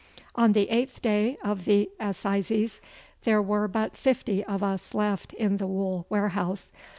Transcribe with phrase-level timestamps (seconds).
[0.33, 2.81] On the eighth day of the assizes
[3.23, 6.71] there were but fifty of us left in the wool warehouse.